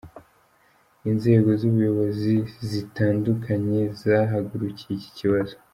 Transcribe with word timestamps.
Inzego 1.11 1.49
z’ubuyobozi 1.59 2.33
zitandukanye 2.69 3.79
zahagurukiye 4.01 4.93
iki 4.99 5.11
kibazo. 5.19 5.53